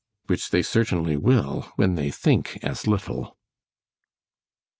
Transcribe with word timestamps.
——Which 0.25 0.49
they 0.49 0.63
certainly 0.63 1.15
will, 1.15 1.71
when 1.75 1.93
they 1.93 2.09
think 2.09 2.57
as 2.63 2.87
little. 2.87 3.37